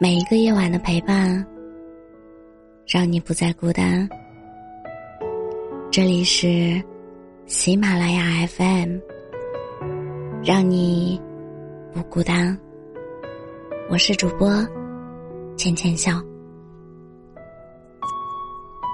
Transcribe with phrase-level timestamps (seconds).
[0.00, 1.44] 每一个夜晚的陪伴，
[2.86, 4.08] 让你不再孤单。
[5.90, 6.80] 这里是
[7.46, 8.96] 喜马拉雅 FM，
[10.44, 11.20] 让你
[11.92, 12.56] 不孤单。
[13.90, 14.64] 我是主播
[15.56, 16.12] 浅浅笑。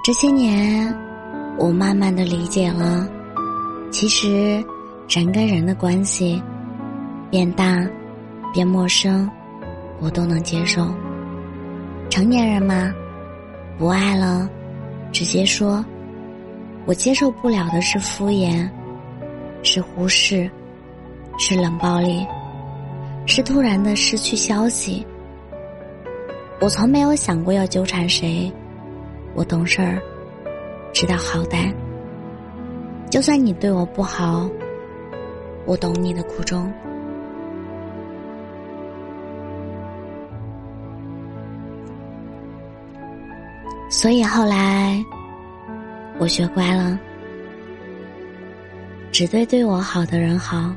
[0.03, 0.91] 这些年，
[1.59, 3.07] 我慢慢的理解了，
[3.91, 4.53] 其实
[5.07, 6.41] 人跟人的关系
[7.29, 7.87] 变淡、
[8.51, 9.29] 变陌生。
[9.99, 10.87] 我都能接受。
[12.09, 12.93] 成年人嘛，
[13.77, 14.49] 不爱了，
[15.11, 15.83] 直接说。
[16.85, 18.69] 我接受不了的是敷衍，
[19.63, 20.49] 是忽视，
[21.39, 22.23] 是冷暴力，
[23.25, 25.05] 是突然的失去消息。
[26.61, 28.51] 我从没有想过要纠缠谁，
[29.33, 29.99] 我懂事儿，
[30.93, 31.73] 知道好歹。
[33.09, 34.47] 就算你对我不好，
[35.65, 36.71] 我懂你的苦衷。
[43.95, 45.01] 所以后来，
[46.19, 46.99] 我学乖了，
[49.09, 50.69] 只对对我好的人好，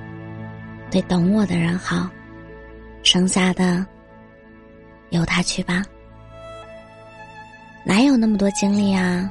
[0.88, 2.08] 对懂我的人好，
[3.02, 3.84] 剩下的
[5.10, 5.82] 由他去吧。
[7.84, 9.28] 哪有那么多精力啊？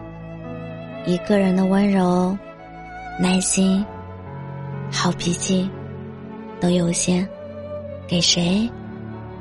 [1.05, 2.37] 一个人的温柔、
[3.17, 3.83] 耐心、
[4.91, 5.67] 好脾气
[6.59, 7.25] 都有限，
[8.05, 8.69] 给谁？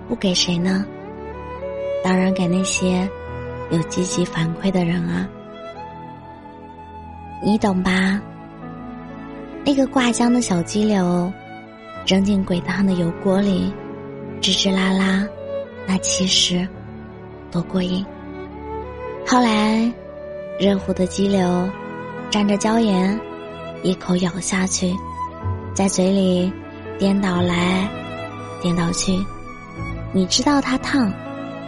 [0.08, 0.86] 不给谁呢？
[2.04, 3.06] 当然给那些。
[3.70, 5.28] 有积极反馈的人啊，
[7.42, 8.20] 你懂吧？
[9.64, 11.32] 那个挂浆的小鸡柳，
[12.06, 13.72] 扔进滚烫的油锅里，
[14.40, 15.26] 吱吱啦啦，
[15.86, 16.66] 那其实
[17.50, 18.06] 多过瘾。
[19.26, 19.92] 后来，
[20.60, 21.68] 热乎的鸡柳
[22.30, 23.18] 沾着椒盐，
[23.82, 24.94] 一口咬下去，
[25.74, 26.52] 在嘴里
[27.00, 27.88] 颠倒来
[28.62, 29.18] 颠倒去，
[30.12, 31.12] 你知道它烫，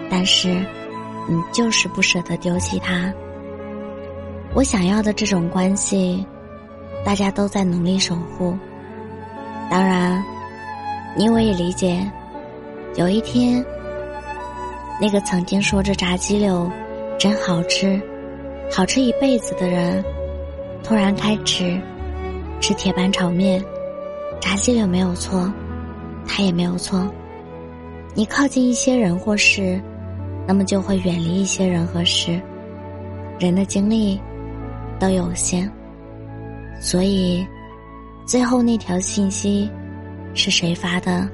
[0.09, 0.65] 但是。
[1.29, 3.13] 你就是不舍得丢弃他。
[4.55, 6.27] 我想要的这种关系，
[7.05, 8.57] 大家都在努力守护。
[9.71, 10.25] 当然，
[11.15, 12.11] 你我也理解，
[12.97, 13.63] 有一天，
[14.99, 16.69] 那个曾经说着炸鸡柳
[17.19, 18.01] 真好吃，
[18.73, 20.03] 好吃一辈子的人，
[20.83, 21.79] 突然开吃
[22.59, 23.63] 吃铁板炒面，
[24.41, 25.53] 炸鸡柳没有错，
[26.27, 27.07] 他也没有错。
[28.15, 29.79] 你靠近一些人或事。
[30.49, 32.41] 那么就会远离一些人和事，
[33.39, 34.19] 人的精力
[34.99, 35.71] 都有限，
[36.81, 37.47] 所以
[38.27, 39.71] 最后那条信息
[40.33, 41.29] 是谁发的，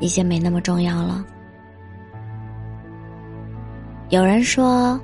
[0.00, 1.24] 已经没那么重要了。
[4.10, 5.00] 有人说，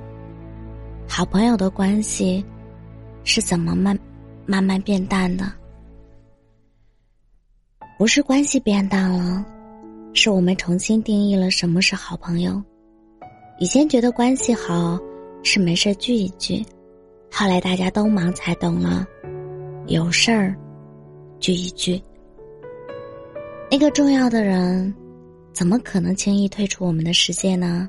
[1.07, 2.45] 好朋友的关系
[3.23, 3.97] 是怎么慢
[4.45, 5.51] 慢慢变淡的？
[7.97, 9.43] 不是关系变淡了，
[10.13, 12.61] 是我们重新定义了什么是好朋友。
[13.59, 14.99] 以前觉得关系好
[15.43, 16.65] 是没事聚一聚，
[17.31, 19.05] 后来大家都忙才懂了，
[19.87, 20.55] 有事儿
[21.39, 22.01] 聚一聚。
[23.69, 24.93] 那个重要的人，
[25.53, 27.87] 怎么可能轻易退出我们的世界呢？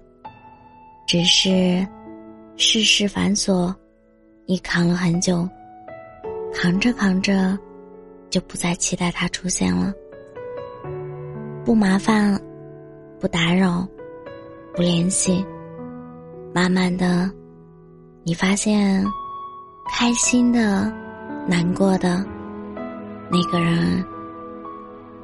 [1.06, 1.86] 只是
[2.56, 3.75] 世事繁琐，
[4.46, 5.48] 你扛了很久，
[6.52, 7.58] 扛着扛着，
[8.31, 9.92] 就不再期待他出现了。
[11.64, 12.41] 不麻烦，
[13.19, 13.86] 不打扰，
[14.75, 15.44] 不联系。
[16.54, 17.28] 慢慢的，
[18.22, 19.04] 你发现，
[19.91, 20.88] 开心的、
[21.48, 22.25] 难过的，
[23.28, 24.04] 那个人，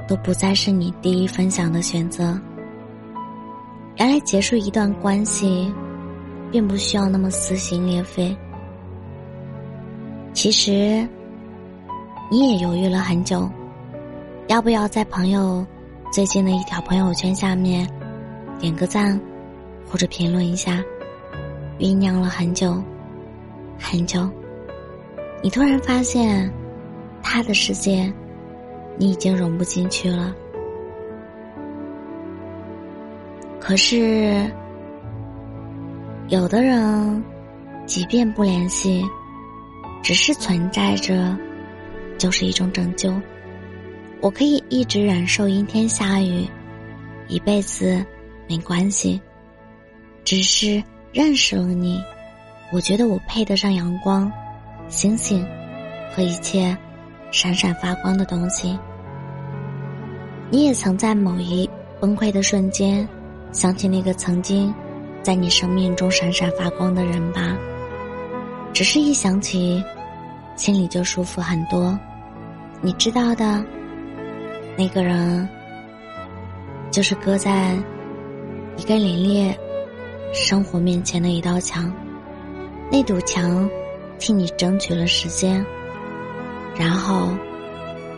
[0.09, 2.37] 都不再是你第一分享的选择。
[3.99, 5.73] 原来结束一段关系，
[6.51, 8.37] 并不需要那么撕心裂肺。
[10.33, 11.07] 其实，
[12.29, 13.49] 你也犹豫了很久，
[14.49, 15.65] 要不要在朋友
[16.13, 17.89] 最近的一条朋友圈下面
[18.59, 19.19] 点个赞，
[19.89, 20.83] 或者评论一下。
[21.81, 22.81] 酝酿了很久，
[23.79, 24.29] 很久，
[25.43, 26.53] 你突然发现，
[27.23, 28.13] 他的世界，
[28.99, 30.35] 你已经融不进去了。
[33.59, 34.47] 可是，
[36.29, 37.25] 有的人，
[37.87, 39.03] 即便不联系，
[40.03, 41.35] 只是存在着，
[42.19, 43.11] 就是一种拯救。
[44.21, 46.47] 我可以一直忍受阴天下雨，
[47.27, 48.05] 一辈子
[48.47, 49.19] 没关系，
[50.25, 50.83] 只是。
[51.13, 52.01] 认识了你，
[52.71, 54.31] 我觉得我配得上阳光、
[54.89, 55.45] 星星
[56.15, 56.77] 和一切
[57.33, 58.79] 闪闪发光的东西。
[60.51, 61.69] 你也曾在某一
[61.99, 63.07] 崩溃的瞬间，
[63.51, 64.73] 想起那个曾经
[65.21, 67.57] 在你生命中闪闪发光的人吧？
[68.73, 69.83] 只是一想起，
[70.55, 71.99] 心里就舒服很多。
[72.81, 73.65] 你知道的，
[74.79, 75.49] 那个人，
[76.93, 77.75] 就是搁在
[78.77, 79.53] 一个凛冽
[80.33, 81.93] 生活面前的一道墙，
[82.91, 83.69] 那堵墙
[84.19, 85.65] 替你争取了时间，
[86.77, 87.29] 然后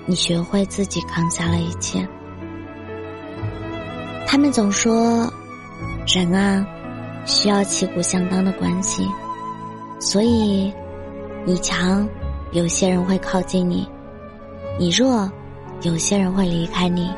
[0.04, 2.06] 你学会自己扛下了一切。
[4.26, 5.32] 他们总说，
[6.06, 6.66] 人啊，
[7.24, 9.06] 需要旗鼓相当的关系，
[9.98, 10.72] 所以
[11.44, 12.06] 你强，
[12.52, 13.86] 有些人会靠近你；
[14.78, 15.30] 你弱，
[15.82, 17.10] 有些人会离开你。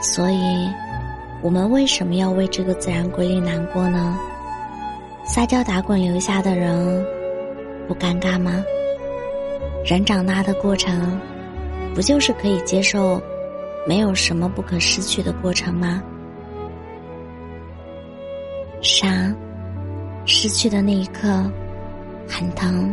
[0.00, 0.68] 所以，
[1.40, 4.18] 我们为什么要为这个自然规律难过呢？
[5.24, 7.06] 撒娇打滚留下的人，
[7.86, 8.64] 不尴尬吗？
[9.84, 11.20] 人长大的过程，
[11.94, 13.22] 不就是可以接受？
[13.86, 16.02] 没有什么不可失去的过程吗？
[18.82, 19.32] 傻，
[20.26, 21.28] 失去的那一刻，
[22.28, 22.92] 很疼，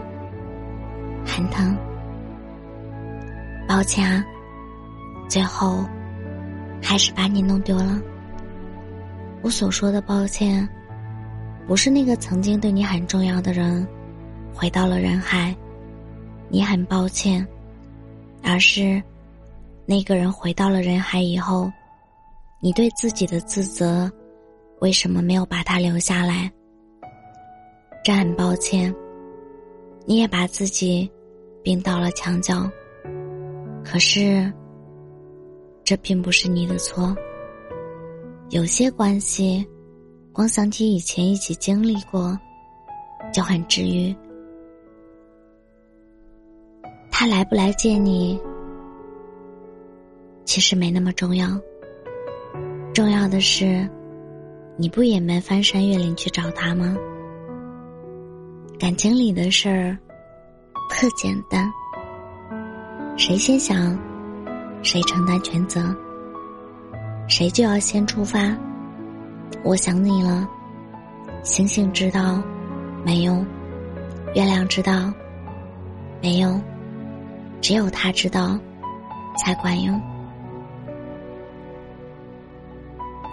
[1.26, 1.76] 很疼。
[3.68, 4.24] 抱歉啊，
[5.28, 5.84] 最后
[6.82, 8.00] 还是把你弄丢了。
[9.46, 10.68] 我所说的抱歉，
[11.68, 13.88] 不是那个曾经对你很重要的人
[14.56, 15.56] 回到了人海，
[16.50, 17.48] 你很抱歉，
[18.42, 19.00] 而是。
[19.86, 21.72] 那个人回到了人海以后，
[22.60, 24.12] 你对自己的自责，
[24.80, 26.52] 为什么没有把他留下来？
[28.04, 28.92] 这很抱歉，
[30.08, 31.08] 你也把自己
[31.62, 32.68] 病到了墙角。
[33.84, 34.52] 可是，
[35.84, 37.16] 这并不是你的错。
[38.50, 39.68] 有些关系，
[40.32, 42.38] 光想起以前一起经历过，
[43.34, 44.16] 就很治愈。
[47.10, 48.40] 他来不来见你？
[50.46, 51.60] 其实没那么重要，
[52.94, 53.90] 重要的是，
[54.78, 56.96] 你不也没翻山越岭去找他吗？
[58.78, 59.98] 感情里的事儿
[60.90, 61.68] 特简单，
[63.18, 63.98] 谁先想，
[64.84, 65.82] 谁承担全责，
[67.28, 68.56] 谁就要先出发。
[69.64, 70.48] 我想你了，
[71.44, 72.42] 星星知道
[73.06, 73.46] 没用，
[74.34, 75.12] 月亮知道。
[76.22, 76.62] 没用，
[77.62, 78.60] 只有他知道。
[79.38, 80.02] 才管用。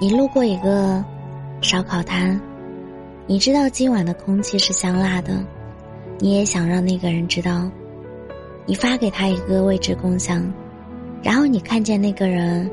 [0.00, 1.00] 你路过一个
[1.60, 2.40] 烧烤摊，
[3.28, 5.32] 你知道今晚的空气是香辣的，
[6.18, 7.70] 你也想让那个人知道。
[8.66, 10.52] 你发给他一个位置共享，
[11.22, 12.68] 然后你看见那个人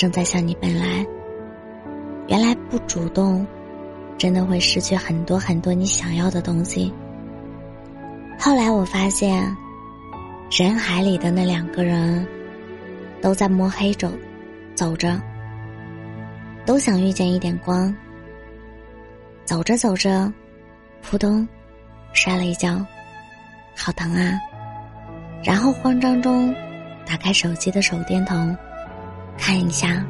[0.00, 1.04] 正在向你奔来。
[2.26, 3.46] 原来不主动，
[4.16, 6.90] 真的会失去很多很多你想要的东西。
[8.38, 9.54] 后来我发现，
[10.50, 12.26] 人海里的那两个人，
[13.20, 14.10] 都在摸黑走，
[14.74, 15.20] 走着。
[16.64, 17.94] 都想遇见一点光。
[19.44, 20.32] 走着走着，
[21.02, 21.46] 扑通，
[22.14, 22.82] 摔了一跤，
[23.76, 24.40] 好疼啊！
[25.44, 26.54] 然后慌张中，
[27.04, 28.56] 打开手机的手电筒，
[29.40, 30.04] 看一下，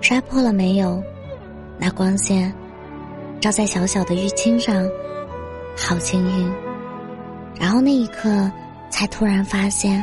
[0.00, 1.00] 摔破了没有？
[1.78, 2.52] 那光线
[3.38, 4.88] 照在小小的淤青上，
[5.76, 6.50] 好幸运。
[7.60, 8.50] 然后那一刻，
[8.90, 10.02] 才突然发现。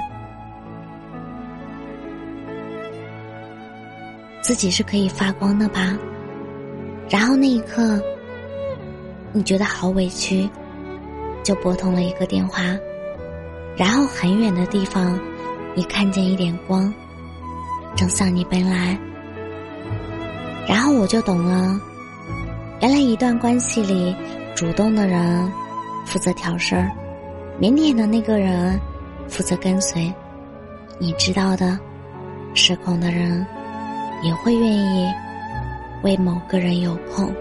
[4.42, 5.98] 自己是可以发光的吧？
[7.10, 8.00] 然后那一刻，
[9.34, 10.48] 你觉得好委屈，
[11.44, 12.62] 就拨通了一个电话。
[13.76, 15.20] 然后很远的地方，
[15.74, 16.94] 你看见一点光，
[18.02, 18.98] 正向你奔来。
[20.68, 21.80] 然后我就懂了，
[22.82, 24.16] 原来一段关系里，
[24.56, 25.48] 主动的人
[26.08, 26.90] 负责挑事儿，
[27.60, 28.82] 腼腆的那个人
[29.28, 30.12] 负责跟随。
[30.98, 31.78] 你知道的，
[32.56, 33.46] 失控的人。
[34.24, 35.12] 也会愿意
[36.04, 37.34] 为某个人有空。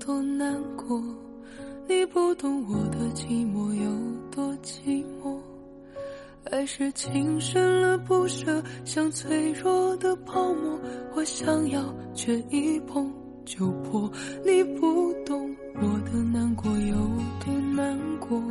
[0.00, 1.00] 多难过，
[1.86, 3.90] 你不懂我的寂寞有
[4.30, 5.38] 多寂寞。
[6.50, 10.80] 爱是情深了不舍，像脆弱的泡沫，
[11.14, 13.12] 我想要却一碰
[13.44, 14.10] 就破。
[14.44, 16.96] 你不懂我的难过有
[17.44, 18.42] 多难过，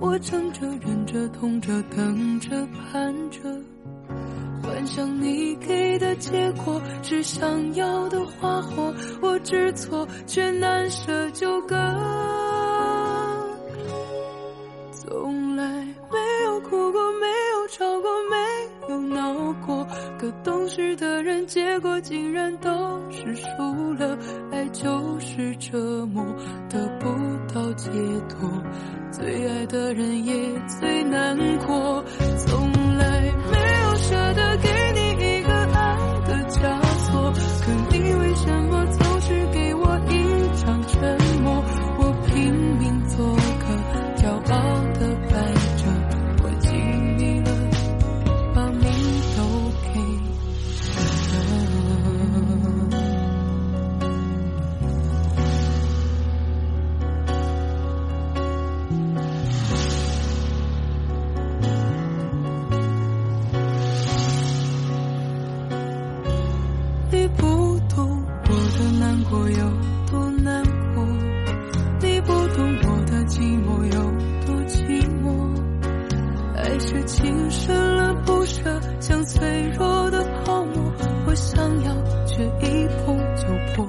[0.00, 3.40] 我撑着忍着痛着等着盼着。
[4.76, 11.74] 幻想你给的结果是想要的花火我知错却难舍纠葛
[14.92, 15.64] 从来
[16.12, 19.82] 没有哭过没有吵过没有闹过
[20.18, 22.70] 可懂事的人结果竟然都
[23.10, 24.18] 是输了。
[24.52, 26.22] 爱就是折磨
[26.68, 27.08] 得不
[27.54, 27.88] 到解
[28.28, 28.62] 脱
[29.10, 30.34] 最爱的人也
[30.68, 31.34] 最难
[31.66, 31.95] 过。
[77.26, 80.92] 经深了不舍，像脆弱的泡沫，
[81.26, 81.92] 我想要
[82.24, 83.84] 却一碰就破。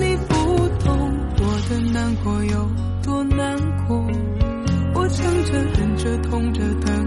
[0.00, 0.34] 你不
[0.84, 2.68] 懂我的难过有
[3.04, 4.04] 多难过，
[4.92, 7.03] 我撑着忍着痛着等。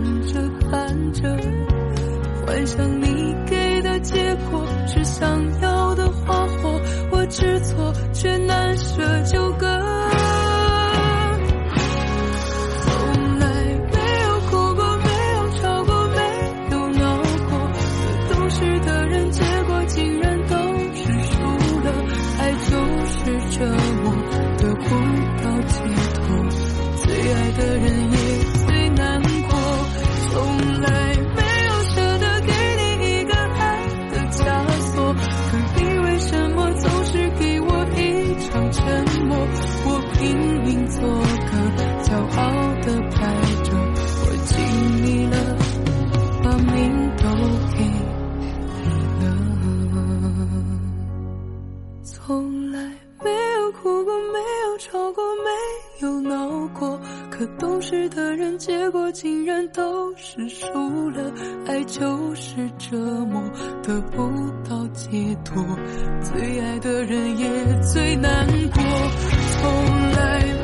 [58.18, 60.66] 的人结果竟然都是输
[61.12, 61.32] 了。
[61.68, 63.40] 爱就是折磨
[63.84, 64.28] 得不
[64.68, 65.64] 到解脱
[66.24, 68.82] 最爱的人也最难过。
[69.62, 70.57] 从来